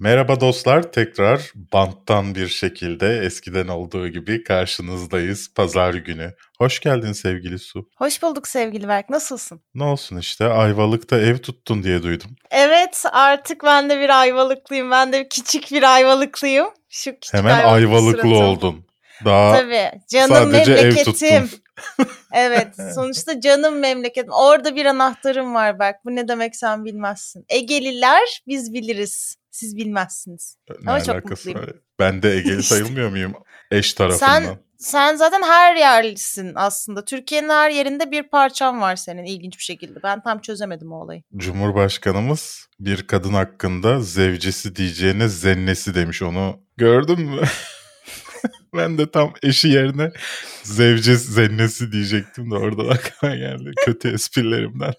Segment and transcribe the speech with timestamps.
[0.00, 6.34] Merhaba dostlar, tekrar banttan bir şekilde eskiden olduğu gibi karşınızdayız pazar günü.
[6.58, 7.88] Hoş geldin sevgili Su.
[7.96, 9.60] Hoş bulduk sevgili Berk, nasılsın?
[9.74, 12.36] Ne olsun işte, Ayvalık'ta ev tuttun diye duydum.
[12.50, 16.68] Evet, artık ben de bir Ayvalıklıyım, ben de küçük bir Ayvalıklıyım.
[16.88, 18.44] Şu küçük Hemen Ayvalıklı suratım.
[18.44, 18.86] oldun.
[19.24, 21.28] Daha Tabii, canım sadece memleketim.
[21.28, 21.60] Ev tuttun.
[22.32, 24.32] evet sonuçta canım memleketim.
[24.32, 26.04] Orada bir anahtarım var bak.
[26.04, 27.44] Bu ne demek sen bilmezsin.
[27.48, 29.39] Egeliler biz biliriz.
[29.50, 30.56] Siz bilmezsiniz.
[30.82, 31.60] Ne Ama çok mutluyum.
[31.60, 31.70] Var?
[31.98, 33.34] Ben de Egeli sayılmıyor muyum
[33.70, 34.42] eş tarafından?
[34.42, 37.04] Sen, sen zaten her yerlisin aslında.
[37.04, 40.02] Türkiye'nin her yerinde bir parçam var senin ilginç bir şekilde.
[40.02, 41.22] Ben tam çözemedim o olayı.
[41.36, 46.60] Cumhurbaşkanımız bir kadın hakkında zevcesi diyeceğine zennesi demiş onu.
[46.76, 47.42] Gördün mü?
[48.74, 50.12] ben de tam eşi yerine
[50.62, 53.70] zevce zennesi diyecektim de oradan aklıma geldi.
[53.84, 54.92] Kötü esprilerimden.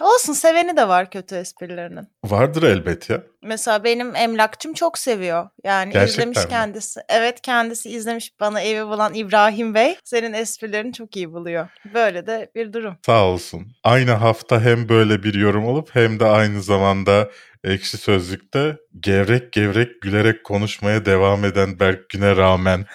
[0.00, 2.08] Olsun seveni de var kötü esprilerinin.
[2.24, 3.22] Vardır elbet ya.
[3.42, 5.48] Mesela benim emlakçım çok seviyor.
[5.64, 6.48] Yani Gerçekten izlemiş mi?
[6.50, 7.00] kendisi.
[7.08, 9.96] Evet kendisi izlemiş bana evi bulan İbrahim Bey.
[10.04, 11.68] Senin esprilerini çok iyi buluyor.
[11.94, 12.96] Böyle de bir durum.
[13.06, 13.66] Sağ olsun.
[13.84, 17.30] Aynı hafta hem böyle bir yorum olup hem de aynı zamanda
[17.64, 22.86] Ekşi Sözlük'te gevrek gevrek gülerek konuşmaya devam eden Berk Gün'e rağmen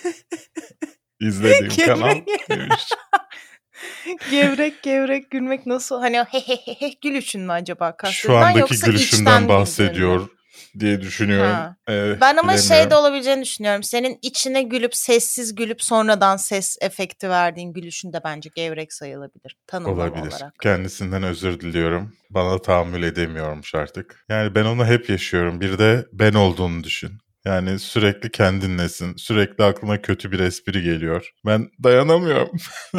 [1.20, 2.16] izlediğim kanal
[2.50, 2.84] demiş.
[4.30, 6.00] gevrek gevrek gülmek nasıl?
[6.00, 7.96] Hani hehehe gülüşün mü acaba?
[8.10, 10.28] Şu andaki gülüşümden bahsediyor
[10.78, 11.76] diye düşünüyorum.
[11.88, 13.82] Ee, ben ama şey de olabileceğini düşünüyorum.
[13.82, 19.56] Senin içine gülüp sessiz gülüp sonradan ses efekti verdiğin gülüşün de bence gevrek sayılabilir.
[19.66, 20.32] Tanımlama Olabilir.
[20.32, 20.54] olarak.
[20.62, 22.12] Kendisinden özür diliyorum.
[22.30, 24.24] Bana tahammül edemiyormuş artık.
[24.28, 25.60] Yani ben onu hep yaşıyorum.
[25.60, 27.12] Bir de ben olduğunu düşün.
[27.46, 29.16] Yani sürekli kendinlesin.
[29.16, 31.30] Sürekli aklına kötü bir espri geliyor.
[31.46, 32.56] Ben dayanamıyorum.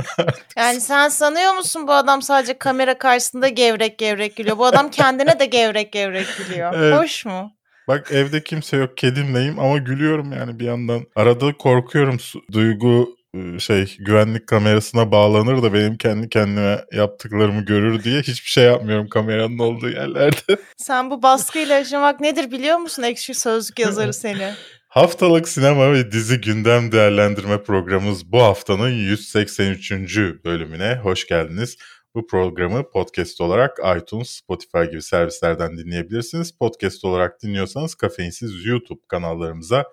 [0.58, 4.58] yani sen sanıyor musun bu adam sadece kamera karşısında gevrek gevrek gülüyor.
[4.58, 6.73] Bu adam kendine de gevrek gevrek gülüyor.
[6.76, 7.00] Evet.
[7.00, 7.52] Hoş mu?
[7.88, 11.06] Bak evde kimse yok kedimleyim ama gülüyorum yani bir yandan.
[11.16, 12.17] Arada korkuyorum
[12.52, 13.17] duygu
[13.59, 19.60] şey güvenlik kamerasına bağlanır da benim kendi kendime yaptıklarımı görür diye hiçbir şey yapmıyorum kameranın
[19.60, 20.58] olduğu yerlerde.
[20.77, 24.54] Sen bu baskıyla yaşamak nedir biliyor musun ekşi sözlük yazarı seni?
[24.89, 29.92] Haftalık sinema ve dizi gündem değerlendirme programımız bu haftanın 183.
[30.45, 31.77] bölümüne hoş geldiniz.
[32.15, 36.52] Bu programı podcast olarak iTunes, Spotify gibi servislerden dinleyebilirsiniz.
[36.52, 39.86] Podcast olarak dinliyorsanız kafeinsiz YouTube kanallarımıza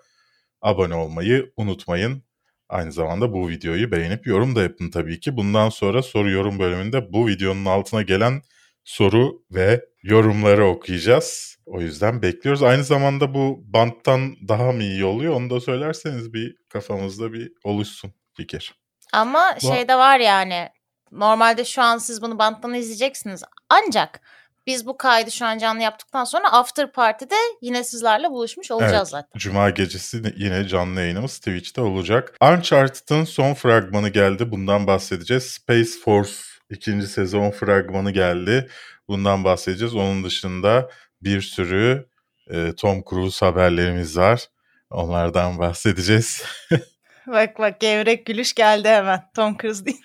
[0.61, 2.24] abone olmayı unutmayın.
[2.69, 5.37] Aynı zamanda bu videoyu beğenip yorum da yapın tabii ki.
[5.37, 8.41] Bundan sonra soru yorum bölümünde bu videonun altına gelen
[8.83, 11.57] soru ve yorumları okuyacağız.
[11.65, 12.63] O yüzden bekliyoruz.
[12.63, 18.13] Aynı zamanda bu banttan daha mı iyi oluyor onu da söylerseniz bir kafamızda bir oluşsun
[18.33, 18.75] fikir.
[19.13, 19.67] Ama bu...
[19.67, 20.69] şey de var yani
[21.11, 23.43] normalde şu an siz bunu banttan izleyeceksiniz.
[23.69, 24.21] Ancak
[24.67, 29.07] biz bu kaydı şu an canlı yaptıktan sonra after party'de yine sizlerle buluşmuş olacağız evet,
[29.07, 29.39] zaten.
[29.39, 32.37] Cuma gecesi yine canlı yayınımız Twitch'te olacak.
[32.41, 34.51] Uncharted'ın son fragmanı geldi.
[34.51, 35.43] Bundan bahsedeceğiz.
[35.43, 36.31] Space Force
[36.69, 38.69] ikinci sezon fragmanı geldi.
[39.07, 39.95] Bundan bahsedeceğiz.
[39.95, 40.89] Onun dışında
[41.21, 42.09] bir sürü
[42.49, 44.47] e, Tom Cruise haberlerimiz var.
[44.89, 46.43] Onlardan bahsedeceğiz.
[47.27, 49.21] bak bak gevrek gülüş geldi hemen.
[49.35, 50.01] Tom Cruise değil.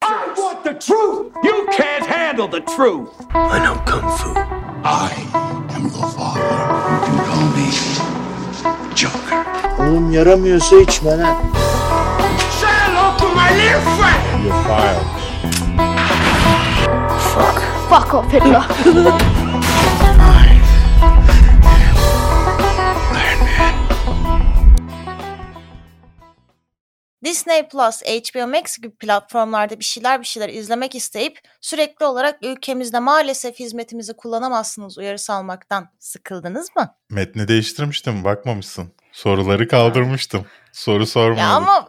[0.66, 1.32] I want the truth.
[1.44, 3.08] You can't handle the truth.
[3.30, 4.32] I know kung fu.
[4.84, 5.12] I
[5.70, 6.42] am your father.
[6.90, 7.68] You can call me
[8.94, 9.44] Joker.
[9.78, 11.36] Oğlum yaramıyorsa içme lan.
[12.60, 14.44] Say hello to my little friend.
[14.44, 15.06] You're fired.
[17.20, 17.62] Fuck.
[17.88, 19.42] Fuck off, Hitler.
[27.46, 32.98] Disney Plus, HBO Max gibi platformlarda bir şeyler bir şeyler izlemek isteyip sürekli olarak ülkemizde
[32.98, 36.94] maalesef hizmetimizi kullanamazsınız uyarısı almaktan sıkıldınız mı?
[37.10, 38.92] Metni değiştirmiştim bakmamışsın.
[39.12, 40.46] Soruları kaldırmıştım.
[40.72, 41.42] Soru sormadım.
[41.42, 41.88] Ya ama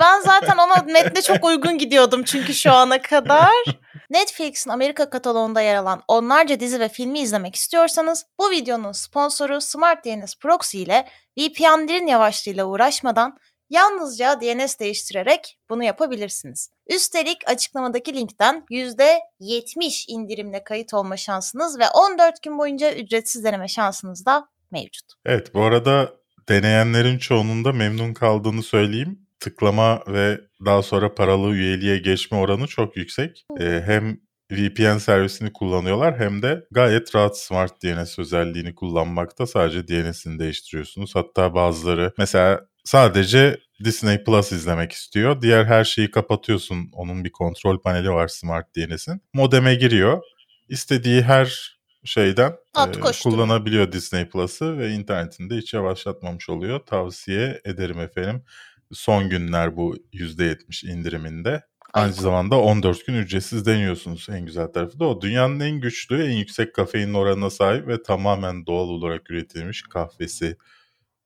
[0.00, 3.50] ben zaten ona metne çok uygun gidiyordum çünkü şu ana kadar.
[4.10, 10.04] Netflix'in Amerika kataloğunda yer alan onlarca dizi ve filmi izlemek istiyorsanız bu videonun sponsoru Smart
[10.04, 11.08] DNS Proxy ile
[11.38, 13.38] VPN'lerin yavaşlığıyla uğraşmadan
[13.72, 16.70] Yalnızca DNS değiştirerek bunu yapabilirsiniz.
[16.90, 24.26] Üstelik açıklamadaki linkten %70 indirimle kayıt olma şansınız ve 14 gün boyunca ücretsiz deneme şansınız
[24.26, 25.04] da mevcut.
[25.26, 26.12] Evet bu arada
[26.48, 29.26] deneyenlerin çoğunun da memnun kaldığını söyleyeyim.
[29.40, 33.46] Tıklama ve daha sonra paralı üyeliğe geçme oranı çok yüksek.
[33.60, 34.20] Ee, hem
[34.50, 41.14] VPN servisini kullanıyorlar hem de gayet rahat Smart DNS özelliğini kullanmakta sadece DNS'ini değiştiriyorsunuz.
[41.14, 45.42] Hatta bazıları mesela sadece Disney Plus izlemek istiyor.
[45.42, 46.88] Diğer her şeyi kapatıyorsun.
[46.92, 49.22] Onun bir kontrol paneli var Smart DNS'in.
[49.34, 50.22] Modeme giriyor.
[50.68, 56.78] İstediği her şeyden e, kullanabiliyor Disney Plus'ı ve internetinde hiç yavaşlatmamış oluyor.
[56.86, 58.44] Tavsiye ederim efendim.
[58.92, 61.62] Son günler bu %70 indiriminde.
[61.92, 64.26] Aynı zamanda 14 gün ücretsiz deniyorsunuz.
[64.30, 65.20] En güzel tarafı da o.
[65.20, 70.56] Dünyanın en güçlü, en yüksek kafein oranına sahip ve tamamen doğal olarak üretilmiş kahvesi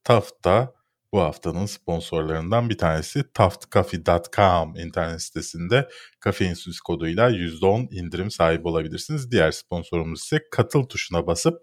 [0.05, 0.76] Taft'ta
[1.17, 5.89] bu haftanın sponsorlarından bir tanesi taftcoffee.com internet sitesinde
[6.21, 9.31] kafeinsiz koduyla %10 indirim sahibi olabilirsiniz.
[9.31, 11.63] Diğer sponsorumuz ise katıl tuşuna basıp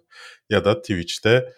[0.50, 1.54] ya da Twitch'te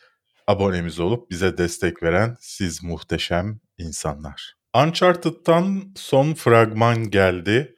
[0.47, 4.53] abonemiz olup bize destek veren siz muhteşem insanlar.
[4.83, 7.75] Uncharted'dan son fragman geldi.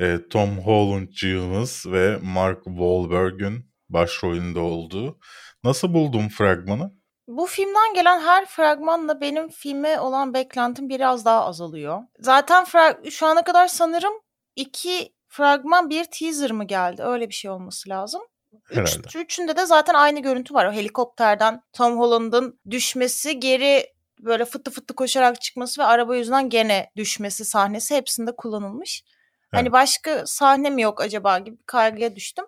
[0.00, 5.18] E, Tom Holland'cığımız ve Mark Wahlberg'ün başrolünde olduğu.
[5.64, 6.97] Nasıl buldun fragmanı?
[7.28, 12.02] Bu filmden gelen her fragmanla benim filme olan beklentim biraz daha azalıyor.
[12.18, 14.12] Zaten frag- şu ana kadar sanırım
[14.56, 17.02] iki fragman bir teaser mı geldi?
[17.02, 18.22] Öyle bir şey olması lazım.
[18.70, 20.66] Üç, üçünde de zaten aynı görüntü var.
[20.66, 23.86] O helikopterden Tom Holland'ın düşmesi, geri
[24.20, 29.02] böyle fıttı fıttı koşarak çıkması ve araba yüzünden gene düşmesi sahnesi hepsinde kullanılmış.
[29.04, 29.12] Hani
[29.52, 29.58] evet.
[29.58, 32.44] Hani başka sahne mi yok acaba gibi kaygıya düştüm.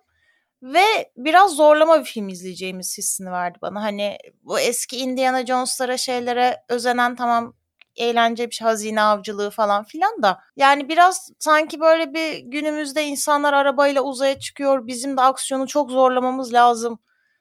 [0.62, 3.82] Ve biraz zorlama bir film izleyeceğimiz hissini verdi bana.
[3.82, 7.54] Hani bu eski Indiana Jones'lara şeylere özenen tamam
[7.96, 10.40] eğlence bir şey, hazine avcılığı falan filan da.
[10.56, 14.86] Yani biraz sanki böyle bir günümüzde insanlar arabayla uzaya çıkıyor.
[14.86, 16.98] Bizim de aksiyonu çok zorlamamız lazım.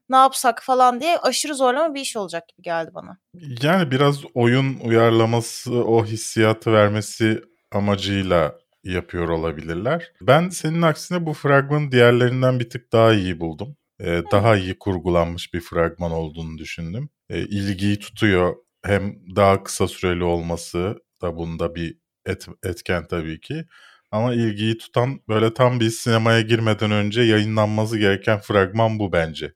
[0.09, 3.17] Ne yapsak falan diye aşırı zorlama bir iş olacak gibi geldi bana.
[3.61, 10.11] Yani biraz oyun uyarlaması, o hissiyatı vermesi amacıyla yapıyor olabilirler.
[10.21, 13.75] Ben senin aksine bu fragmanı diğerlerinden bir tık daha iyi buldum.
[14.01, 17.09] Ee, daha iyi kurgulanmış bir fragman olduğunu düşündüm.
[17.29, 18.55] Ee, ilgiyi tutuyor.
[18.85, 23.65] Hem daha kısa süreli olması da bunda bir et, etken tabii ki.
[24.11, 29.53] Ama ilgiyi tutan böyle tam bir sinemaya girmeden önce yayınlanması gereken fragman bu bence.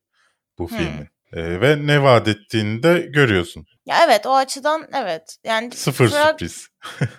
[0.59, 0.77] Bu hmm.
[0.77, 1.07] filmin.
[1.33, 3.65] Ee, ve ne vaat ettiğini de görüyorsun.
[3.85, 5.37] Ya evet o açıdan evet.
[5.43, 6.29] Yani sıfır frag...
[6.29, 6.67] sürpriz.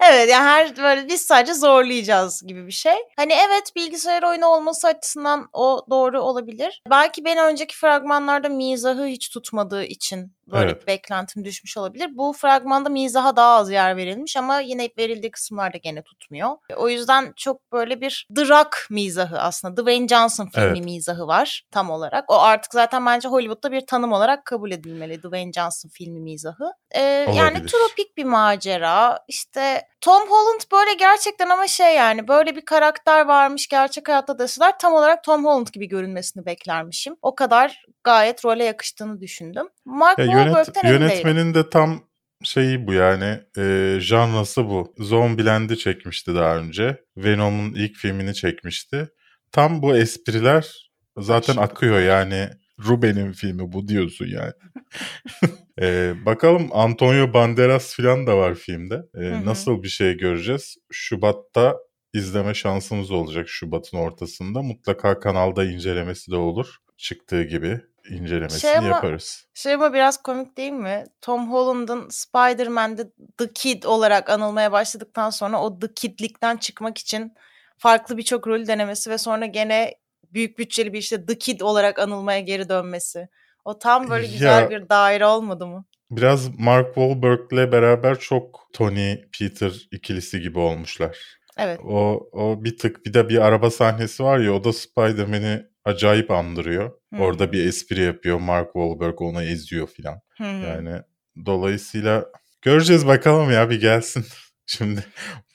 [0.00, 2.96] evet yani her böyle biz sadece zorlayacağız gibi bir şey.
[3.16, 6.82] Hani evet bilgisayar oyunu olması açısından o doğru olabilir.
[6.90, 10.82] Belki beni önceki fragmanlarda mizahı hiç tutmadığı için böyle evet.
[10.82, 12.08] bir beklentim düşmüş olabilir.
[12.12, 16.50] Bu fragmanda mizaha daha az yer verilmiş ama yine verildiği kısımlarda gene tutmuyor.
[16.76, 19.82] O yüzden çok böyle bir drak mizahı aslında.
[19.82, 20.84] Dwayne Johnson filmi evet.
[20.84, 22.30] mizahı var tam olarak.
[22.30, 26.72] O artık zaten bence Hollywood'da bir tanım olarak kabul edilmeli Dwayne Johnson filmi mizahı.
[26.90, 27.00] Ee,
[27.34, 33.26] yani tropik bir macera işte Tom Holland böyle gerçekten ama şey yani böyle bir karakter
[33.26, 37.16] varmış gerçek hayatta deseler tam olarak Tom Holland gibi görünmesini beklermişim.
[37.22, 39.66] O kadar gayet role yakıştığını düşündüm.
[39.84, 42.00] Mark ya yönet, Yönetmenin de tam
[42.44, 44.94] şeyi bu yani e, janrası bu.
[44.98, 47.00] Zombieland'i çekmişti daha önce.
[47.16, 49.08] Venom'un ilk filmini çekmişti.
[49.52, 52.48] Tam bu espriler zaten akıyor yani.
[52.78, 54.52] Ruben'in filmi bu diyorsun yani.
[55.80, 59.02] ee, bakalım Antonio Banderas falan da var filmde.
[59.14, 60.76] Ee, nasıl bir şey göreceğiz?
[60.92, 61.76] Şubat'ta
[62.12, 64.62] izleme şansımız olacak Şubat'ın ortasında.
[64.62, 66.76] Mutlaka kanalda incelemesi de olur.
[66.96, 67.80] Çıktığı gibi
[68.10, 69.46] incelemesini şey ama, yaparız.
[69.54, 71.04] Şey ama biraz komik değil mi?
[71.20, 77.34] Tom Holland'ın Spider-Man'de The Kid olarak anılmaya başladıktan sonra o The Kid'likten çıkmak için
[77.78, 79.94] farklı birçok rol denemesi ve sonra gene
[80.34, 83.28] büyük bütçeli bir işte The Kid olarak anılmaya geri dönmesi.
[83.64, 85.84] O tam böyle güzel ya, bir daire olmadı mı?
[86.10, 91.18] Biraz Mark Wahlberg'le beraber çok Tony Peter ikilisi gibi olmuşlar.
[91.58, 91.80] Evet.
[91.84, 96.30] O, o bir tık bir de bir araba sahnesi var ya o da Spider-Man'i acayip
[96.30, 96.90] andırıyor.
[97.08, 97.20] Hmm.
[97.20, 98.38] Orada bir espri yapıyor.
[98.38, 100.20] Mark Wahlberg onu eziyor filan.
[100.36, 100.62] Hmm.
[100.62, 101.02] Yani
[101.46, 102.26] dolayısıyla
[102.62, 104.24] göreceğiz bakalım ya bir gelsin.
[104.66, 105.04] Şimdi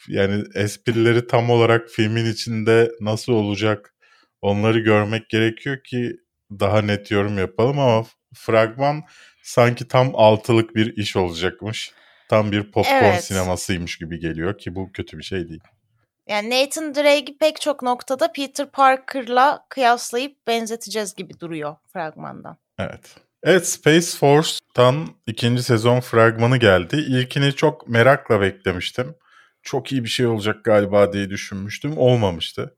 [0.08, 3.94] yani esprileri tam olarak filmin içinde nasıl olacak
[4.41, 6.17] Onları görmek gerekiyor ki
[6.51, 8.05] daha net yorum yapalım ama
[8.36, 9.03] fragman
[9.43, 11.91] sanki tam altılık bir iş olacakmış.
[12.29, 13.24] Tam bir popcorn evet.
[13.24, 15.63] sinemasıymış gibi geliyor ki bu kötü bir şey değil.
[16.27, 22.58] Yani Nathan Drake'i pek çok noktada Peter Parker'la kıyaslayıp benzeteceğiz gibi duruyor fragmandan.
[22.79, 23.15] Evet.
[23.43, 26.96] Evet Space Force'tan ikinci sezon fragmanı geldi.
[26.96, 29.15] İlkini çok merakla beklemiştim.
[29.63, 31.98] Çok iyi bir şey olacak galiba diye düşünmüştüm.
[31.98, 32.75] Olmamıştı.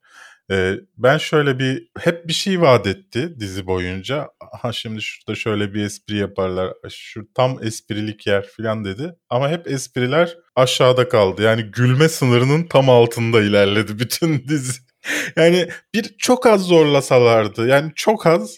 [0.52, 4.30] Ee, ben şöyle bir hep bir şey vaat etti dizi boyunca.
[4.62, 6.74] Ha şimdi şurada şöyle bir espri yaparlar.
[6.90, 9.16] Şu tam esprilik yer falan dedi.
[9.30, 11.42] Ama hep espriler aşağıda kaldı.
[11.42, 14.82] Yani gülme sınırının tam altında ilerledi bütün dizi.
[15.36, 17.68] Yani bir çok az zorlasalardı.
[17.68, 18.58] Yani çok az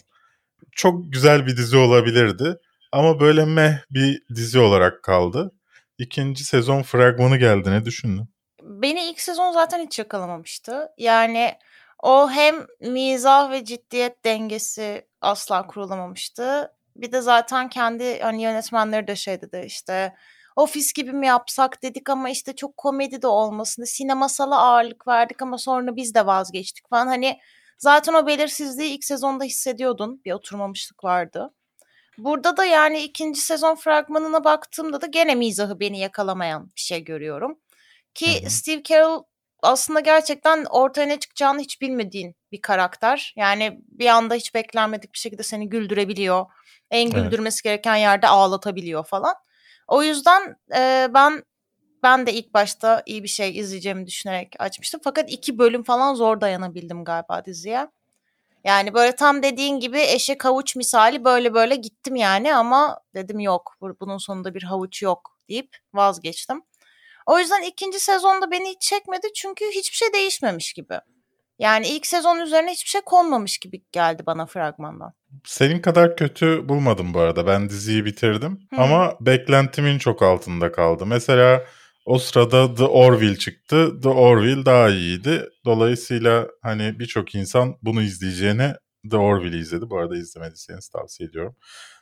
[0.72, 2.56] çok güzel bir dizi olabilirdi.
[2.92, 5.52] Ama böyle meh bir dizi olarak kaldı.
[5.98, 7.70] İkinci sezon fragmanı geldi.
[7.70, 8.28] Ne düşündün?
[8.62, 10.88] Beni ilk sezon zaten hiç yakalamamıştı.
[10.98, 11.54] Yani
[12.04, 16.72] O hem mizah ve ciddiyet dengesi asla kurulamamıştı.
[16.96, 20.14] Bir de zaten kendi hani yönetmenleri de şey dedi işte
[20.56, 23.84] ofis gibi mi yapsak dedik ama işte çok komedi de olmasın.
[23.84, 27.06] Sinemasala ağırlık verdik ama sonra biz de vazgeçtik falan.
[27.06, 27.38] Hani
[27.78, 30.20] zaten o belirsizliği ilk sezonda hissediyordun.
[30.24, 31.50] Bir oturmamışlık vardı.
[32.18, 37.58] Burada da yani ikinci sezon fragmanına baktığımda da gene mizahı beni yakalamayan bir şey görüyorum.
[38.14, 38.44] Ki.
[38.48, 39.33] Steve Carell
[39.64, 43.32] aslında gerçekten ortaya ne çıkacağını hiç bilmediğin bir karakter.
[43.36, 46.46] Yani bir anda hiç beklenmedik bir şekilde seni güldürebiliyor.
[46.90, 47.64] En güldürmesi evet.
[47.64, 49.34] gereken yerde ağlatabiliyor falan.
[49.88, 51.42] O yüzden e, ben
[52.02, 55.00] ben de ilk başta iyi bir şey izleyeceğimi düşünerek açmıştım.
[55.04, 57.88] Fakat iki bölüm falan zor dayanabildim galiba diziye.
[58.64, 63.76] Yani böyle tam dediğin gibi eşe havuç misali böyle böyle gittim yani ama dedim yok
[64.00, 66.62] bunun sonunda bir havuç yok deyip vazgeçtim.
[67.26, 70.94] O yüzden ikinci sezonda beni hiç çekmedi çünkü hiçbir şey değişmemiş gibi.
[71.58, 75.12] Yani ilk sezon üzerine hiçbir şey konmamış gibi geldi bana fragmandan.
[75.44, 77.46] Senin kadar kötü bulmadım bu arada.
[77.46, 78.80] Ben diziyi bitirdim hmm.
[78.80, 81.06] ama beklentimin çok altında kaldı.
[81.06, 81.64] Mesela
[82.06, 84.00] o sırada The Orville çıktı.
[84.02, 85.48] The Orville daha iyiydi.
[85.64, 88.76] Dolayısıyla hani birçok insan bunu izleyeceğine
[89.10, 89.90] The Orville'i izledi.
[89.90, 91.56] Bu arada izlemediyseniz tavsiye ediyorum.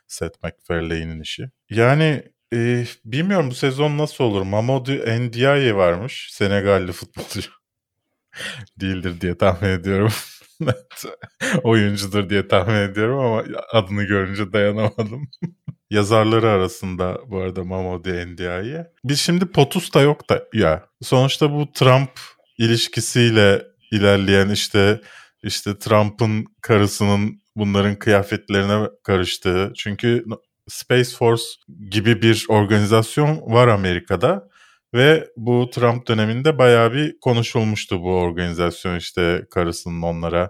[0.07, 1.43] Seth MacFarlane'in işi.
[1.69, 4.41] Yani e, bilmiyorum bu sezon nasıl olur.
[4.41, 6.27] Mamadou Ndiaye varmış.
[6.31, 7.41] Senegalli futbolcu.
[8.79, 10.11] Değildir diye tahmin ediyorum.
[11.63, 15.29] Oyuncudur diye tahmin ediyorum ama adını görünce dayanamadım.
[15.89, 18.91] Yazarları arasında bu arada Mamadou Ndiaye.
[19.03, 20.85] Biz şimdi POTUS da yok da ya.
[21.01, 22.09] Sonuçta bu Trump
[22.57, 25.01] ilişkisiyle ilerleyen işte
[25.43, 29.73] işte Trump'ın karısının bunların kıyafetlerine karıştığı.
[29.77, 30.25] Çünkü
[30.67, 31.43] Space Force
[31.89, 34.49] gibi bir organizasyon var Amerika'da
[34.93, 40.49] ve bu Trump döneminde bayağı bir konuşulmuştu bu organizasyon işte karısının onlara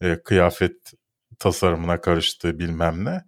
[0.00, 0.76] e, kıyafet
[1.38, 3.20] tasarımına karıştığı bilmem ne.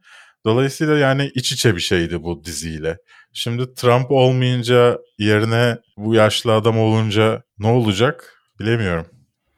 [0.47, 2.99] Dolayısıyla yani iç içe bir şeydi bu diziyle.
[3.33, 9.07] Şimdi Trump olmayınca yerine bu yaşlı adam olunca ne olacak bilemiyorum.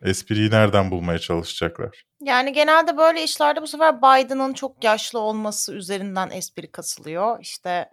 [0.02, 2.04] Espriyi nereden bulmaya çalışacaklar?
[2.20, 7.38] Yani genelde böyle işlerde bu sefer Biden'ın çok yaşlı olması üzerinden espri kasılıyor.
[7.40, 7.88] İşte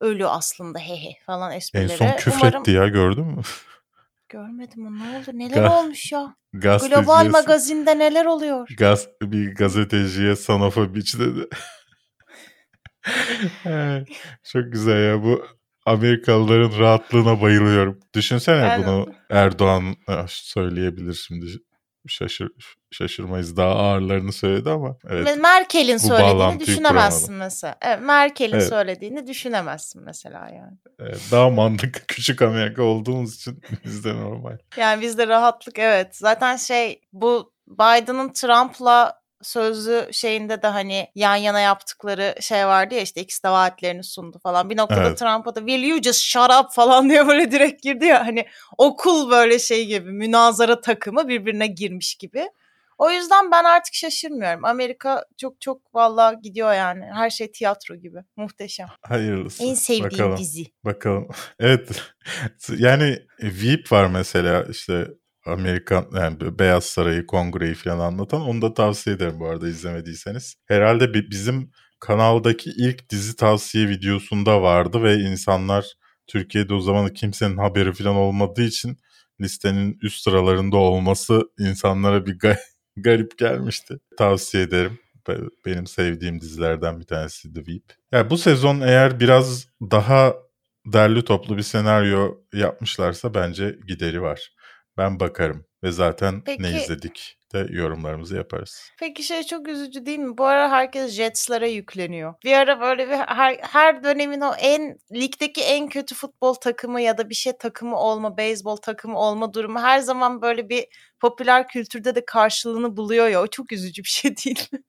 [0.00, 1.92] ölü aslında hehe falan esprileri.
[1.92, 2.74] En son küfretti Umarım...
[2.74, 3.42] ya gördün mü?
[4.28, 5.30] Görmedim o ne oldu?
[5.32, 6.36] Neler olmuş ya?
[6.52, 8.68] Global magazinde neler oluyor?
[8.78, 11.48] Gaz bir gazeteciye son of a bitch dedi.
[14.44, 15.46] Çok güzel ya bu
[15.86, 18.00] Amerikalıların rahatlığına bayılıyorum.
[18.14, 18.86] Düşünsene evet.
[18.86, 21.46] bunu Erdoğan ah, söyleyebilir şimdi
[22.08, 22.48] şaşır,
[22.90, 25.38] şaşırmayız daha ağırlarını söyledi ama evet.
[25.40, 27.46] Merkel'in söylediğini düşünemezsin kuramadım.
[27.46, 27.76] mesela.
[27.82, 28.68] Evet, Merkel'in evet.
[28.68, 30.78] söylediğini düşünemezsin mesela yani.
[30.98, 34.58] Evet, daha mantıklı küçük Amerika olduğumuz için bizde normal.
[34.76, 36.16] Yani bizde rahatlık evet.
[36.16, 43.00] Zaten şey bu Biden'ın Trump'la sözlü şeyinde de hani yan yana yaptıkları şey vardı ya
[43.00, 44.70] işte ikisi de vaatlerini sundu falan.
[44.70, 45.18] Bir noktada evet.
[45.18, 48.46] Trump'a da will you just shut up falan diye böyle direkt girdi ya hani
[48.78, 52.48] okul böyle şey gibi münazara takımı birbirine girmiş gibi.
[52.98, 54.64] O yüzden ben artık şaşırmıyorum.
[54.64, 57.04] Amerika çok çok valla gidiyor yani.
[57.14, 58.18] Her şey tiyatro gibi.
[58.36, 58.86] Muhteşem.
[59.02, 59.64] Hayırlısı.
[59.64, 60.36] En sevdiğim Bakalım.
[60.36, 60.66] dizi.
[60.84, 61.28] Bakalım.
[61.58, 62.02] Evet.
[62.78, 65.06] yani Veep var mesela işte
[65.46, 70.54] Amerikan yani Beyaz Sarayı, Kongre'yi falan anlatan onu da tavsiye ederim bu arada izlemediyseniz.
[70.66, 71.70] Herhalde bizim
[72.00, 75.86] kanaldaki ilk dizi tavsiye videosunda vardı ve insanlar
[76.26, 78.96] Türkiye'de o zaman kimsenin haberi falan olmadığı için
[79.40, 82.58] listenin üst sıralarında olması insanlara bir ga-
[82.96, 83.94] garip gelmişti.
[84.18, 84.98] Tavsiye ederim.
[85.66, 87.84] Benim sevdiğim dizilerden bir tanesi The Veep.
[88.12, 90.34] Yani bu sezon eğer biraz daha
[90.86, 94.50] derli toplu bir senaryo yapmışlarsa bence gideri var.
[94.98, 98.90] Ben bakarım ve zaten Peki, ne izledik de yorumlarımızı yaparız.
[98.98, 100.38] Peki şey çok üzücü değil mi?
[100.38, 102.34] Bu ara herkes Jets'lara yükleniyor.
[102.44, 107.18] Bir ara böyle bir her, her dönemin o en ligdeki en kötü futbol takımı ya
[107.18, 110.86] da bir şey takımı olma, beyzbol takımı olma durumu her zaman böyle bir
[111.20, 113.42] popüler kültürde de karşılığını buluyor ya.
[113.42, 114.80] O çok üzücü bir şey değil mi?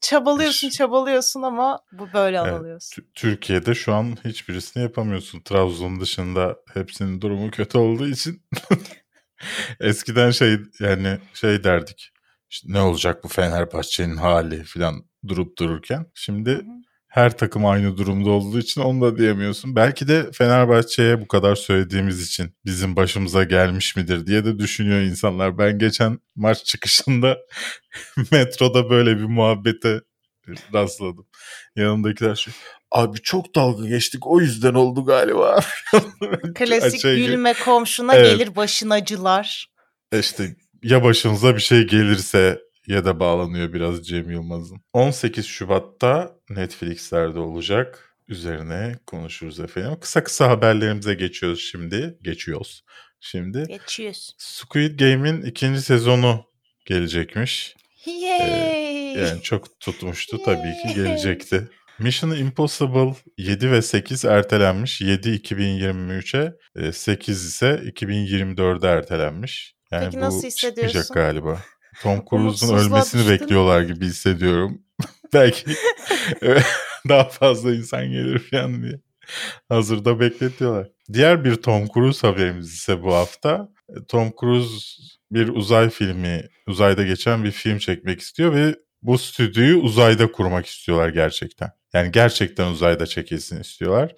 [0.00, 3.04] çabalıyorsun, çabalıyorsun ama bu böyle evet, alıyorsun.
[3.14, 5.40] Türkiye'de şu an hiçbirisini yapamıyorsun.
[5.40, 8.42] Trabzon dışında hepsinin durumu kötü olduğu için
[9.80, 12.10] Eskiden şey yani şey derdik.
[12.50, 16.06] İşte ne olacak bu Fenerbahçe'nin hali falan durup dururken.
[16.14, 16.64] Şimdi
[17.14, 19.76] her takım aynı durumda olduğu için onu da diyemiyorsun.
[19.76, 25.58] Belki de Fenerbahçe'ye bu kadar söylediğimiz için bizim başımıza gelmiş midir diye de düşünüyor insanlar.
[25.58, 27.38] Ben geçen maç çıkışında
[28.32, 30.00] metroda böyle bir muhabbete
[30.74, 31.26] rastladım.
[31.76, 32.54] Yanımdakiler şey
[32.90, 35.60] Abi çok dalga geçtik o yüzden oldu galiba.
[36.54, 38.38] Klasik şey gülme komşuna evet.
[38.38, 39.66] gelir başın acılar.
[40.12, 44.80] E işte ya başınıza bir şey gelirse ya da bağlanıyor biraz Cem Yılmaz'ın.
[44.92, 48.10] 18 Şubat'ta Netflix'lerde olacak.
[48.28, 50.00] Üzerine konuşuruz efendim.
[50.00, 52.18] Kısa kısa haberlerimize geçiyoruz şimdi.
[52.22, 52.84] Geçiyoruz.
[53.20, 54.34] Şimdi Geçiyoruz.
[54.38, 56.44] Squid Game'in ikinci sezonu
[56.86, 57.74] gelecekmiş.
[58.06, 58.83] Yay!
[59.18, 61.68] Yani çok tutmuştu tabii ki gelecekti.
[61.98, 65.00] Mission Impossible 7 ve 8 ertelenmiş.
[65.00, 69.74] 7 2023'e, 8 ise 2024'e ertelenmiş.
[69.90, 71.14] Yani Peki bu nasıl çıkmayacak hissediyorsun?
[71.14, 71.58] galiba.
[72.02, 73.32] Tom Cruise'un ölmesini düştün.
[73.40, 74.82] bekliyorlar gibi hissediyorum.
[75.34, 75.64] Belki
[77.08, 79.00] daha fazla insan gelir falan diye.
[79.68, 80.88] Hazırda bekletiyorlar.
[81.12, 83.68] Diğer bir Tom Cruise haberimiz ise bu hafta.
[84.08, 84.74] Tom Cruise
[85.30, 91.08] bir uzay filmi, uzayda geçen bir film çekmek istiyor ve bu stüdyoyu uzayda kurmak istiyorlar
[91.08, 91.70] gerçekten.
[91.92, 94.14] Yani gerçekten uzayda çekilsin istiyorlar.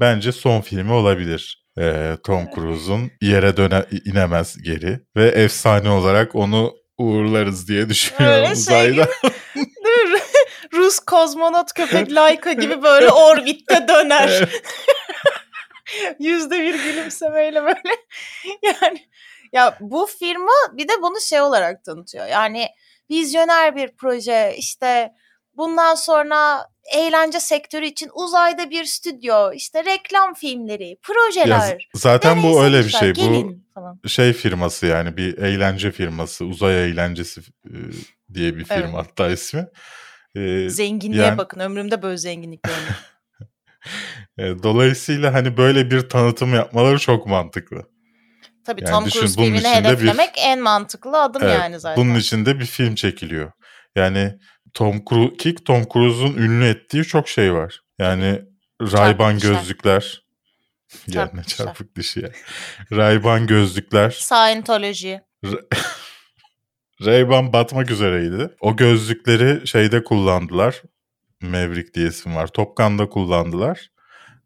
[0.00, 1.64] Bence son filmi olabilir.
[1.78, 8.46] Ee, Tom Cruise'un yere döne inemez geri ve efsane olarak onu uğurlarız diye düşünüyorum Öyle
[8.46, 9.08] şey uzayda.
[9.84, 10.18] Değil mi?
[10.72, 14.48] Rus kozmonot köpek Laika gibi böyle orbitte döner.
[16.18, 17.96] Yüzde bir gülümsemeyle böyle.
[18.62, 19.08] Yani
[19.52, 22.26] ya bu firma bir de bunu şey olarak tanıtıyor.
[22.26, 22.68] Yani
[23.10, 25.12] vizyoner bir proje işte
[25.56, 31.58] bundan sonra eğlence sektörü için uzayda bir stüdyo işte reklam filmleri Ya projeler.
[31.58, 33.10] z- zaten bu öyle bir şey.
[33.10, 34.00] Bu gelin falan.
[34.06, 37.72] şey firması yani bir eğlence firması, uzay eğlencesi e,
[38.34, 38.94] diye bir firma Evet.
[39.10, 39.66] hatta ismi.
[40.36, 42.94] E, Zenginliğe yani- bakın ömrümde böyle zenginlik görmedim.
[44.38, 47.93] e, dolayısıyla hani böyle bir tanıtım yapmaları çok mantıklı.
[48.64, 51.80] Tabii Yani Tom düşün, Cruise bunun filmini içinde bir- hedeflemek en mantıklı adım Evet, yani
[51.80, 52.04] zaten.
[52.04, 53.52] Bunun içinde bir film çekiliyor.
[53.96, 54.34] Yani
[54.74, 57.80] Tom Cruise, ki Tom Cruise'un ünlü ettiği çok şey var.
[57.98, 58.42] Yani
[58.82, 60.24] Ray-Ban gözlükler.
[61.06, 62.30] Yani Çarpık dişi ya.
[62.90, 64.10] Ray-Ban gözlükler.
[64.10, 65.14] Scientology.
[67.00, 68.50] Ray-Ban batmak üzereydi.
[68.60, 70.82] O gözlükleri şeyde kullandılar.
[71.42, 72.46] Maverick diye isim var.
[72.46, 73.90] Top Gun'da kullandılar.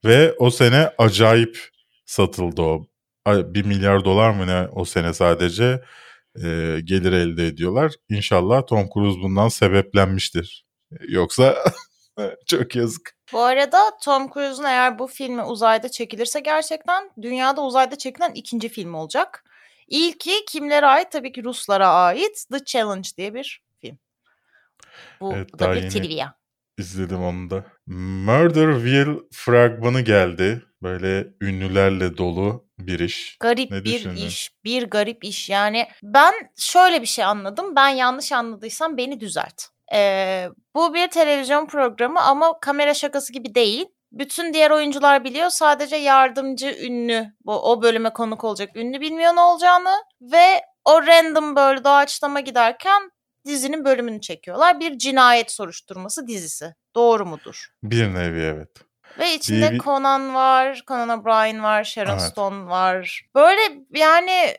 [0.04, 1.68] Ve o sene acayip
[2.06, 2.86] satıldı o.
[3.28, 5.82] Ay, 1 milyar dolar mı ne o sene sadece
[6.36, 7.92] e, gelir elde ediyorlar.
[8.08, 10.66] İnşallah Tom Cruise bundan sebeplenmiştir.
[11.08, 11.56] Yoksa
[12.46, 13.16] çok yazık.
[13.32, 18.94] Bu arada Tom Cruise'un eğer bu filmi uzayda çekilirse gerçekten dünyada uzayda çekilen ikinci film
[18.94, 19.44] olacak.
[19.88, 21.12] İlki kimlere ait?
[21.12, 23.98] Tabii ki Ruslara ait The Challenge diye bir film.
[25.20, 26.32] Bu, Evet, bu da bir trivia.
[26.78, 27.64] İzledim onu da.
[27.86, 30.62] Murderville fragmanı geldi.
[30.82, 33.36] Böyle ünlülerle dolu bir iş.
[33.40, 34.26] Garip Ne bir düşündün?
[34.26, 35.48] iş, bir garip iş.
[35.50, 37.76] Yani ben şöyle bir şey anladım.
[37.76, 39.62] Ben yanlış anladıysam beni düzelt.
[39.94, 43.86] Ee, bu bir televizyon programı ama kamera şakası gibi değil.
[44.12, 45.50] Bütün diğer oyuncular biliyor.
[45.50, 51.56] Sadece yardımcı ünlü, bu o bölüme konuk olacak ünlü bilmiyor ne olacağını ve o random
[51.56, 53.10] böyle doğaçlama giderken
[53.46, 54.80] dizinin bölümünü çekiyorlar.
[54.80, 56.74] Bir cinayet soruşturması dizisi.
[56.94, 57.68] Doğru mudur?
[57.82, 58.70] Bir nevi evet.
[59.18, 62.22] Ve içinde bir- Conan var, Conan O'Brien var, Sharon Evet.
[62.22, 63.22] Stone var.
[63.34, 63.60] Böyle
[63.94, 64.54] yani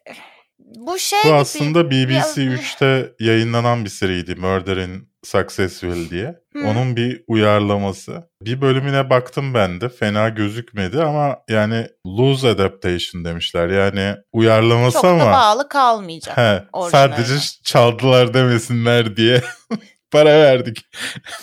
[0.60, 1.36] bu şey Bu gibi.
[1.36, 4.36] aslında BBC Biraz- 3'te yayınlanan bir seriydi.
[4.36, 6.36] Murder in Successville diye.
[6.54, 6.68] Hı.
[6.68, 8.30] Onun bir uyarlaması.
[8.42, 9.90] Bir bölümüne baktım ben de.
[9.90, 13.68] Fena gözükmedi ama yani loose adaptation demişler.
[13.70, 16.38] Yani uyarlaması Çok da ama bağlı kalmayacak.
[16.38, 19.42] he, sadece çaldılar demesinler diye
[20.12, 20.86] para verdik.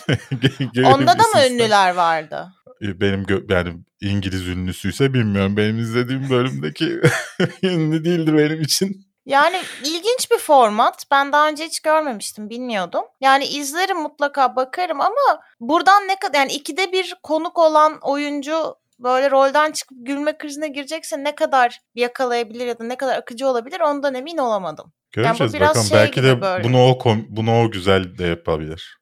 [0.85, 1.53] Onda da mı sen.
[1.53, 2.47] ünlüler vardı?
[2.81, 5.57] Benim gö- yani İngiliz ünlüsüyse bilmiyorum.
[5.57, 7.01] Benim izlediğim bölümdeki
[7.63, 9.07] ünlü değildi benim için.
[9.27, 11.05] Yani ilginç bir format.
[11.11, 13.05] Ben daha önce hiç görmemiştim, bilmiyordum.
[13.21, 19.31] Yani izlerim mutlaka bakarım ama buradan ne kadar yani ikide bir konuk olan oyuncu böyle
[19.31, 24.15] rolden çıkıp gülme krizine girecekse ne kadar yakalayabilir ya da ne kadar akıcı olabilir ondan
[24.15, 24.93] emin olamadım.
[25.13, 25.87] Göreceğiz biraz bakalım.
[25.87, 26.65] şey Belki de böyle.
[26.65, 28.99] bunu o kom- bunu o güzel de yapabilir.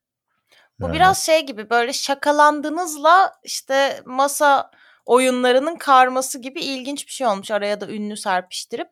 [0.81, 4.71] Bu biraz şey gibi böyle şakalandığınızla işte masa
[5.07, 7.51] oyunlarının karması gibi ilginç bir şey olmuş.
[7.51, 8.89] Araya da ünlü serpiştirip.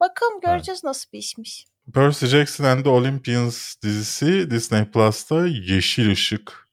[0.00, 1.66] Bakalım göreceğiz nasıl bir işmiş.
[1.94, 6.68] Percy Jackson and the Olympians dizisi Disney Plus'ta yeşil ışık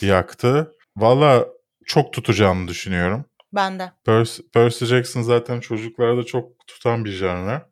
[0.00, 0.72] yaktı.
[0.96, 1.46] Valla
[1.86, 3.24] çok tutacağını düşünüyorum.
[3.52, 3.92] Ben de.
[4.04, 7.62] Percy, Percy Jackson zaten çocuklarda çok tutan bir janr.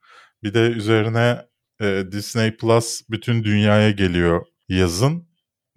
[0.42, 1.46] Bir de üzerine
[1.80, 5.31] e, Disney Plus bütün dünyaya geliyor yazın.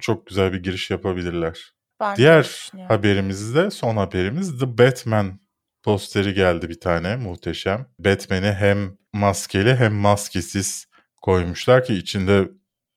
[0.05, 1.73] Çok güzel bir giriş yapabilirler.
[1.99, 5.39] Ben Diğer haberimiz de son haberimiz The Batman
[5.83, 7.87] posteri geldi bir tane muhteşem.
[7.99, 10.87] Batman'i hem maskeli hem maskesiz
[11.21, 12.49] koymuşlar ki içinde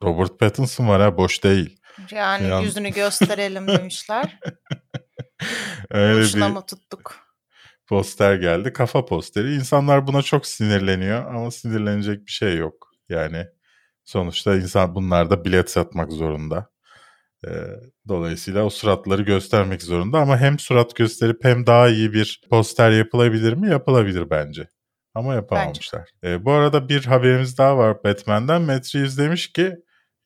[0.02, 1.80] Robert Pattinson var ha boş değil.
[2.10, 4.38] Yani Yan- yüzünü gösterelim demişler.
[5.90, 7.16] Öyle Boşuna bir tuttuk?
[7.86, 8.72] poster geldi.
[8.72, 9.54] Kafa posteri.
[9.54, 12.90] İnsanlar buna çok sinirleniyor ama sinirlenecek bir şey yok.
[13.08, 13.46] Yani
[14.04, 16.70] sonuçta insan bunlar da bilet satmak zorunda.
[18.08, 23.52] Dolayısıyla o suratları göstermek zorunda ama hem surat gösterip hem daha iyi bir poster yapılabilir
[23.52, 23.70] mi?
[23.70, 24.68] Yapılabilir bence.
[25.14, 26.10] Ama yapamamışlar.
[26.24, 28.62] Ee, bu arada bir haberimiz daha var Batman'den.
[28.62, 29.76] Matt Reeves demiş ki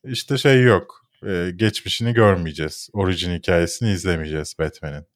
[0.04, 1.02] işte şey yok.
[1.26, 2.88] E, geçmişini görmeyeceğiz.
[2.92, 5.06] Orijin hikayesini izlemeyeceğiz Batman'in.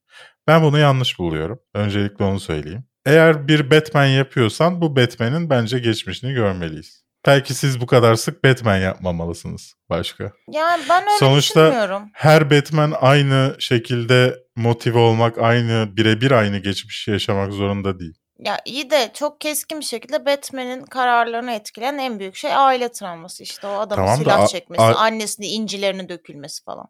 [0.47, 1.61] Ben bunu yanlış buluyorum.
[1.75, 2.85] Öncelikle onu söyleyeyim.
[3.07, 7.06] Eğer bir Batman yapıyorsan bu Batman'in bence geçmişini görmeliyiz.
[7.27, 10.33] Belki siz bu kadar sık Batman yapmamalısınız başka.
[10.51, 12.09] Yani ben öyle Sonuçta düşünmüyorum.
[12.12, 18.15] her Batman aynı şekilde motive olmak, aynı birebir aynı geçmişi yaşamak zorunda değil.
[18.39, 23.43] Ya iyi de çok keskin bir şekilde Batman'in kararlarını etkileyen en büyük şey aile travması
[23.43, 26.87] işte o adamın Tamam da silah a- çekmesi, annesinin incilerinin dökülmesi falan.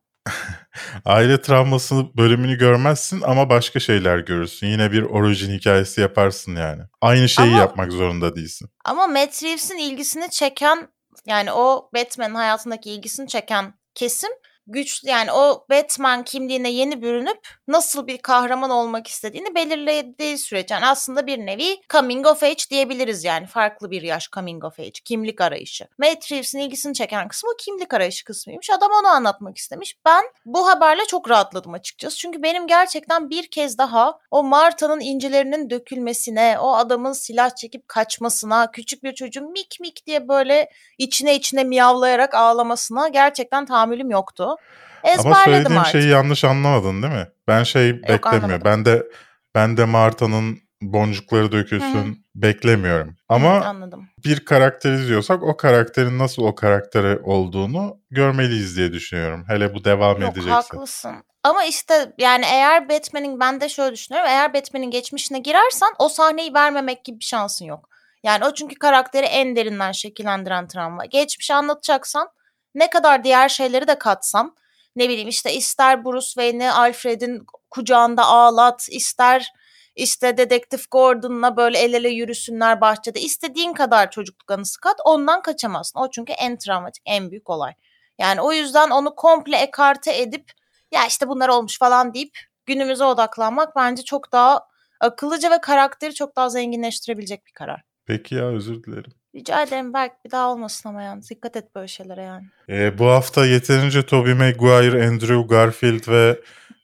[1.04, 4.66] Aile travması bölümünü görmezsin ama başka şeyler görürsün.
[4.66, 6.82] Yine bir orijin hikayesi yaparsın yani.
[7.00, 8.68] Aynı şeyi Ama- yapmak zorunda değilsin.
[8.84, 10.88] Ama Matt Reeves'in ilgisini çeken
[11.26, 14.30] yani o Batman'in hayatındaki ilgisini çeken kesim
[14.66, 20.86] güç yani o Batman kimliğine yeni bürünüp nasıl bir kahraman olmak istediğini belirlediği sürece yani
[20.86, 25.40] aslında bir nevi coming of age diyebiliriz yani farklı bir yaş coming of age kimlik
[25.40, 25.88] arayışı.
[25.98, 28.70] Matt Reeves'in ilgisini çeken kısmı kimlik arayışı kısmıymış.
[28.70, 29.96] Adam onu anlatmak istemiş.
[30.04, 32.16] Ben bu haberle çok rahatladım açıkçası.
[32.16, 38.70] Çünkü benim gerçekten bir kez daha o Marta'nın incilerinin dökülmesine, o adamın silah çekip kaçmasına,
[38.70, 44.55] küçük bir çocuğun mik mik diye böyle içine içine miyavlayarak ağlamasına gerçekten tahammülüm yoktu.
[45.04, 45.92] Ama Ezberledim söylediğim artık.
[45.92, 47.26] şeyi yanlış anlamadın değil mi?
[47.48, 48.24] Ben şey beklemiyorum.
[48.44, 48.62] anlamadım.
[48.64, 49.06] Ben de
[49.54, 53.16] ben de Marta'nın boncukları dökülsün beklemiyorum.
[53.28, 54.08] Ama Hı, anladım.
[54.24, 59.44] bir karakter izliyorsak o karakterin nasıl o karakteri olduğunu görmeliyiz diye düşünüyorum.
[59.48, 60.50] Hele bu devam Yok edecekse.
[60.50, 61.14] haklısın.
[61.42, 64.30] Ama işte yani eğer Batman'in ben de şöyle düşünüyorum.
[64.30, 67.88] Eğer Batman'in geçmişine girersen o sahneyi vermemek gibi bir şansın yok.
[68.22, 71.04] Yani o çünkü karakteri en derinden şekillendiren travma.
[71.04, 72.28] Geçmişi anlatacaksan
[72.76, 74.54] ne kadar diğer şeyleri de katsam
[74.96, 79.52] ne bileyim işte ister Bruce Wayne'i Alfred'in kucağında ağlat, ister
[79.96, 83.20] işte dedektif Gordon'la böyle el ele yürüsünler bahçede.
[83.20, 86.00] istediğin kadar çocukluk anısı kat ondan kaçamazsın.
[86.00, 87.72] O çünkü en travmatik, en büyük olay.
[88.18, 90.52] Yani o yüzden onu komple ekarte edip
[90.92, 94.60] ya işte bunlar olmuş falan deyip günümüze odaklanmak bence çok daha
[95.00, 97.82] akıllıca ve karakteri çok daha zenginleştirebilecek bir karar.
[98.06, 99.12] Peki ya özür dilerim.
[99.36, 102.44] Rica ederim Berk bir daha olmasın ama yani dikkat et böyle şeylere yani.
[102.68, 106.40] Ee, bu hafta yeterince Tobey Maguire, Andrew Garfield ve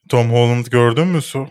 [0.09, 1.49] Tom Holland gördün mü Su?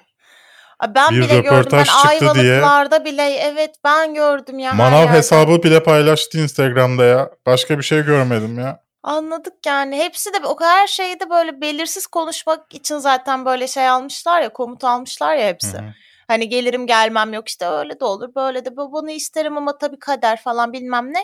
[0.96, 5.64] Ben Bir bile gördüm ben röportaj çıktı diye- bile evet ben gördüm ya Manav hesabı
[5.64, 7.30] bile paylaştı Instagram'da ya.
[7.46, 8.84] Başka bir şey görmedim ya.
[9.04, 13.90] Anladık yani hepsi de o kadar şeyi de böyle belirsiz konuşmak için zaten böyle şey
[13.90, 15.78] almışlar ya komut almışlar ya hepsi.
[15.78, 15.94] Hı hı.
[16.32, 20.00] Hani gelirim gelmem yok işte öyle de olur böyle de bu- bunu isterim ama tabii
[20.00, 21.24] kader falan bilmem ne.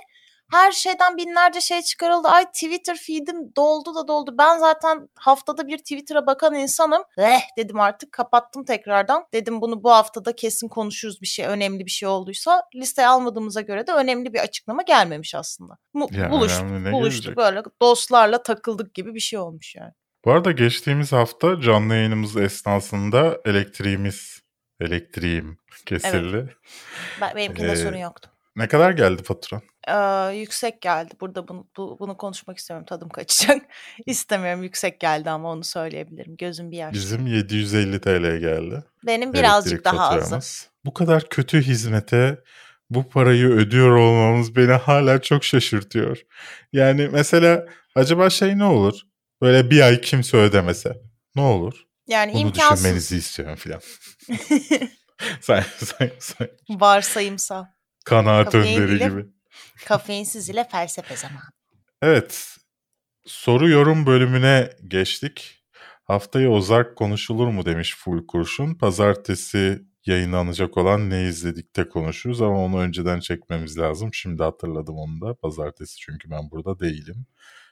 [0.52, 2.28] Her şeyden binlerce şey çıkarıldı.
[2.28, 4.36] Ay Twitter feed'im doldu da doldu.
[4.38, 7.04] Ben zaten haftada bir Twitter'a bakan insanım.
[7.18, 9.26] Eh dedim artık kapattım tekrardan.
[9.34, 12.64] Dedim bunu bu haftada kesin konuşuruz bir şey önemli bir şey olduysa.
[12.76, 15.78] Listeye almadığımıza göre de önemli bir açıklama gelmemiş aslında.
[15.94, 19.92] Mu- Ya buluştuk buluştuk böyle dostlarla takıldık gibi bir şey olmuş yani.
[20.26, 24.40] Bu arada geçtiğimiz hafta canlı yayınımız esnasında elektriğimiz,
[24.80, 26.56] elektriğim kesildi.
[27.22, 28.30] Ben, benimkinde Ee, sorun yoktu.
[28.56, 29.62] Ne kadar geldi faturan?
[29.88, 31.14] Ee, yüksek geldi.
[31.22, 32.86] Burada bunu, bu- bunu konuşmak istemiyorum.
[32.86, 33.62] Tadım kaçacak.
[34.06, 34.64] İstemiyorum.
[34.64, 36.38] Yüksek geldi ama onu söyleyebilirim.
[36.38, 36.94] Gözüm bir yaş.
[36.94, 38.84] Bizim 750 TL geldi.
[39.06, 40.40] Benim birazcık elektrik daha azı.
[40.86, 42.40] Bu kadar kötü hizmete
[42.90, 46.22] bu parayı ödüyor olmamız beni hala çok şaşırtıyor.
[46.74, 49.00] Yani mesela acaba şey ne olur?
[49.42, 50.98] Böyle bir ay kimse ödemese.
[51.36, 51.86] Ne olur?
[52.08, 52.78] Yani Bunu imkansız.
[52.84, 53.80] düşünmenizi istiyorum filan.
[55.42, 57.66] Sen, sen, sen Varsayımsal.
[58.06, 59.26] kanaat Kafein önderi ile- gibi.
[59.86, 61.50] Kafeinsiz ile felsefe zamanı.
[62.02, 62.58] Evet.
[63.26, 65.64] Soru yorum bölümüne geçtik.
[66.04, 68.76] Haftaya Ozark konuşulur mu demiş Full Kurşun.
[68.76, 74.14] Pazartesi yayınlanacak olan ne izledikte konuşuruz ama onu önceden çekmemiz lazım.
[74.14, 75.36] Şimdi hatırladım onu da.
[75.36, 77.26] Pazartesi çünkü ben burada değilim.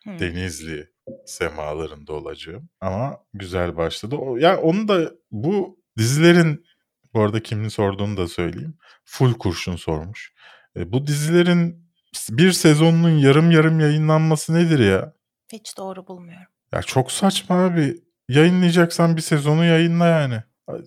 [0.04, 0.20] Hmm.
[0.20, 0.90] Denizli
[1.26, 2.70] semalarında olacağım.
[2.82, 4.16] Ama güzel başladı.
[4.16, 6.66] O, ya onu da bu dizilerin
[7.14, 8.78] bu arada kimin sorduğunu da söyleyeyim.
[9.06, 10.34] Full kurşun sormuş.
[10.78, 11.86] E, bu dizilerin
[12.30, 15.14] bir sezonunun yarım yarım yayınlanması nedir ya?
[15.54, 16.48] Hiç doğru bulmuyorum.
[16.74, 17.98] Ya çok saçma abi.
[18.30, 20.44] Yayınlayacaksan bir sezonu yayınla yani.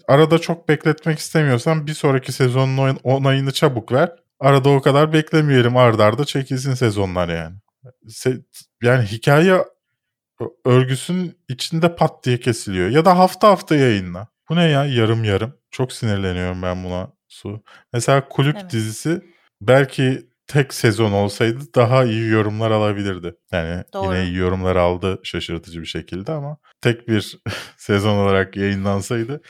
[0.09, 4.13] Arada çok bekletmek istemiyorsan bir sonraki sezonun onayını çabuk ver.
[4.41, 5.77] Arada o kadar beklemeyelim.
[5.77, 7.57] Arda arda çekilsin sezonlar yani.
[8.07, 8.43] Se-
[8.83, 9.65] yani hikaye
[10.65, 12.91] örgüsünün içinde pat diye kesiliyor.
[12.91, 14.29] Ya da hafta hafta yayınla.
[14.49, 15.55] Bu ne ya yarım yarım.
[15.71, 17.63] Çok sinirleniyorum ben buna Su.
[17.93, 18.73] Mesela kulüp Evet.
[18.73, 19.23] dizisi
[19.61, 23.35] belki tek sezon olsaydı daha iyi yorumlar alabilirdi.
[23.53, 24.05] Yani Doğru.
[24.05, 27.39] yine iyi yorumlar aldı şaşırtıcı bir şekilde ama tek bir
[27.77, 29.41] sezon olarak yayınlansaydı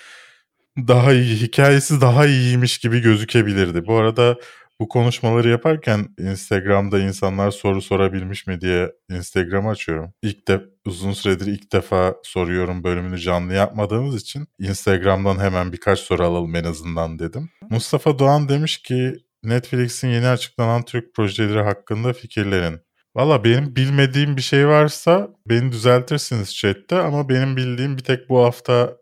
[0.78, 3.86] daha iyi hikayesi daha iyiymiş gibi gözükebilirdi.
[3.86, 4.36] Bu arada
[4.80, 10.12] bu konuşmaları yaparken Instagram'da insanlar soru sorabilmiş mi diye Instagram açıyorum.
[10.22, 16.24] İlk de uzun süredir ilk defa soruyorum bölümünü canlı yapmadığımız için Instagram'dan hemen birkaç soru
[16.24, 17.50] alalım en azından dedim.
[17.70, 22.80] Mustafa Doğan demiş ki Netflix'in yeni açıklanan Türk projeleri hakkında fikirlerin.
[23.16, 28.44] Valla benim bilmediğim bir şey varsa beni düzeltirsiniz chatte ama benim bildiğim bir tek bu
[28.44, 28.96] hafta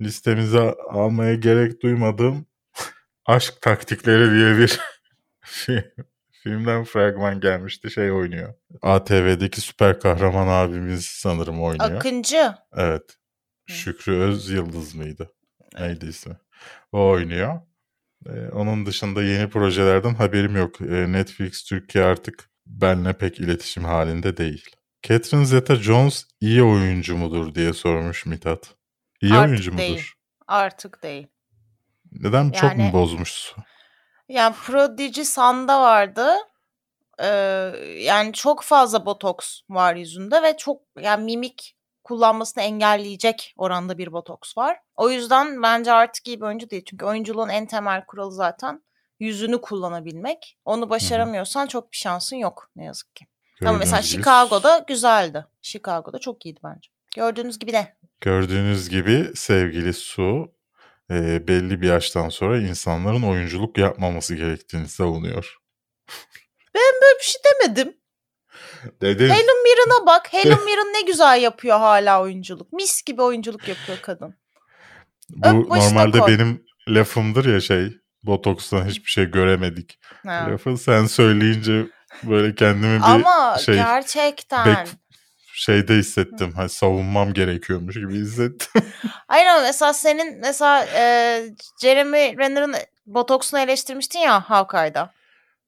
[0.00, 2.46] listemize almaya gerek duymadığım
[3.26, 4.80] Aşk Taktikleri diye bir
[6.42, 7.90] filmden fragman gelmişti.
[7.90, 8.54] Şey oynuyor.
[8.82, 11.90] ATV'deki süper kahraman abimiz sanırım oynuyor.
[11.90, 12.54] Akıncı.
[12.76, 13.16] Evet.
[13.66, 15.32] Şükrü Öz Yıldız mıydı?
[15.78, 16.36] Neydi ismi?
[16.92, 17.60] O oynuyor.
[18.26, 20.80] Ee, onun dışında yeni projelerden haberim yok.
[20.80, 24.64] Ee, Netflix Türkiye artık benle pek iletişim halinde değil.
[25.02, 28.74] Catherine Zeta-Jones iyi oyuncu mudur diye sormuş Mithat.
[29.22, 29.90] İyi Artık oyuncu değil.
[29.92, 30.14] mudur?
[30.46, 31.26] Artık değil.
[32.12, 33.54] Neden çok mu Yani- bozmuş?
[34.30, 36.26] Yani Prodigy Sun'da vardı.
[37.22, 37.26] Ee,
[37.98, 44.56] yani çok fazla botoks var yüzünde ve çok yani mimik kullanmasını engelleyecek oranda bir botoks
[44.56, 44.78] var.
[44.96, 46.82] O yüzden bence artık iyi bir oyuncu değil.
[46.86, 48.82] Çünkü oyunculuğun en temel kuralı zaten
[49.20, 50.58] yüzünü kullanabilmek.
[50.64, 53.26] Onu başaramıyorsan çok bir şansın yok ne yazık ki.
[53.62, 55.46] Ama mesela Gördüğünüz gibi- Chicago'da güzeldi.
[55.62, 56.90] Chicago'da çok iyiydi bence.
[57.16, 57.96] Gördüğünüz gibi de.
[58.20, 60.52] Gördüğünüz gibi sevgili Su
[61.10, 65.56] e, belli bir yaştan sonra insanların oyunculuk yapmaması gerektiğini savunuyor.
[66.74, 67.96] Böyle bir şey demedim.
[69.00, 69.28] Dedim.
[69.30, 70.28] Helen Mirren'a bak.
[70.32, 72.72] Helen Mirren ne güzel yapıyor hala oyunculuk.
[72.72, 74.34] Mis gibi oyunculuk yapıyor kadın.
[75.30, 76.32] Bu Öp normalde koy.
[76.32, 77.92] benim lafımdır ya şey
[78.22, 79.98] botokstan hiçbir şey göremedik.
[80.26, 80.46] Ha.
[80.50, 81.86] Lafı sen söyleyince
[82.22, 84.66] böyle kendimi bir Ama şey gerçekten.
[84.66, 84.88] bek-
[85.60, 86.52] şeyde hissettim.
[86.56, 88.82] Hani savunmam gerekiyormuş gibi hissettim.
[89.28, 91.42] Hayır ama mesela senin mesela e,
[91.82, 92.74] Jeremy Renner'ın
[93.06, 95.12] botoksunu eleştirmiştin ya Hawkeye'da.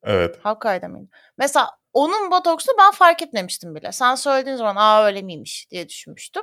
[0.02, 0.38] evet.
[0.42, 1.08] Hawkeye'da mıydı?
[1.38, 3.92] Mesela onun botoksunu ben fark etmemiştim bile.
[3.92, 6.42] Sen söylediğin zaman aa öyle miymiş diye düşünmüştüm.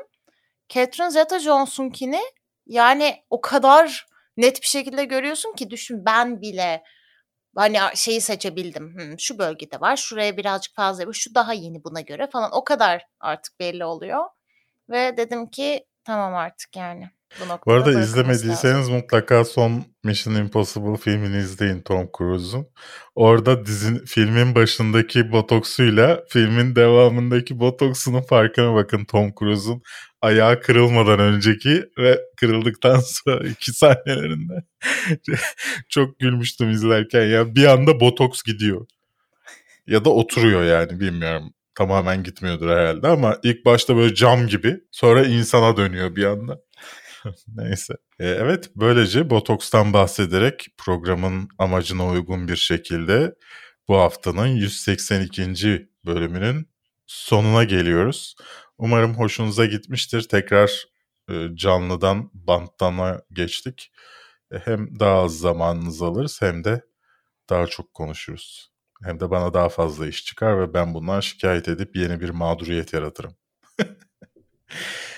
[0.69, 2.21] Catherine Zeta-Jones'unkini
[2.65, 4.07] yani o kadar
[4.37, 6.83] net bir şekilde görüyorsun ki düşün ben bile
[7.59, 8.95] hani şeyi seçebildim.
[8.95, 9.95] Hmm, şu bölgede var.
[9.97, 11.13] Şuraya birazcık fazla.
[11.13, 12.51] Şu daha yeni buna göre falan.
[12.53, 14.25] O kadar artık belli oluyor.
[14.89, 17.09] Ve dedim ki tamam artık yani.
[17.39, 18.31] Bu, Bu arada bırakılması lazım.
[18.31, 22.67] izlemediyseniz mutlaka son Mission Impossible filmini izleyin Tom Cruise'un.
[23.15, 29.81] Orada dizin filmin başındaki botoksuyla filmin devamındaki botoksunun farkına bakın Tom Cruise'un
[30.21, 34.53] ayağı kırılmadan önceki ve kırıldıktan sonra iki sahnelerinde.
[35.89, 38.85] Çok gülmüştüm izlerken ya bir anda botoks gidiyor.
[39.87, 41.53] Ya da oturuyor yani bilmiyorum.
[41.75, 46.59] Tamamen gitmiyordur herhalde ama ilk başta böyle cam gibi sonra insana dönüyor bir anda.
[47.47, 47.93] Neyse.
[48.19, 53.35] Ee, evet böylece botokstan bahsederek programın amacına uygun bir şekilde
[53.87, 55.89] bu haftanın 182.
[56.05, 56.69] bölümünün
[57.07, 58.35] sonuna geliyoruz.
[58.77, 60.21] Umarım hoşunuza gitmiştir.
[60.21, 60.85] Tekrar
[61.29, 63.91] e, canlıdan banttana geçtik.
[64.51, 66.81] E, Hem daha az zamanınızı alırız hem de
[67.49, 68.71] daha çok konuşuruz.
[69.03, 72.93] Hem de bana daha fazla iş çıkar ve ben bundan şikayet edip yeni bir mağduriyet
[72.93, 73.35] yaratırım.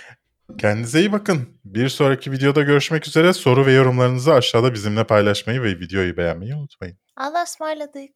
[0.57, 1.49] Kendinize iyi bakın.
[1.65, 3.33] Bir sonraki videoda görüşmek üzere.
[3.33, 6.97] Soru ve yorumlarınızı aşağıda bizimle paylaşmayı ve videoyu beğenmeyi unutmayın.
[7.17, 8.11] Allah'a ısmarladık.